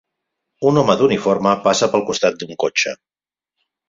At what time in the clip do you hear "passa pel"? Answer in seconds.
1.67-2.05